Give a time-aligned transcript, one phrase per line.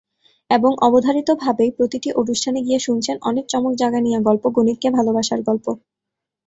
[0.49, 5.65] এবং অবধারিতভাবেই প্রতিটি অনুষ্ঠানে গিয়ে শুনছেন অনেক চমক-জাগানিয়া গল্প, গণিতকে ভালোবাসার গল্প।